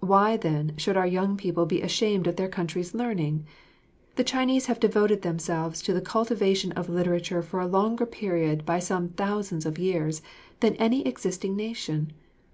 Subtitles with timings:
[0.00, 3.46] Why, then, should our young people be ashamed of their country's learning?
[4.16, 8.78] The Chinese have devoted themselves to the cultivation of literature for a longer period by
[8.78, 10.20] some thousands of years
[10.60, 12.12] than any existing nation.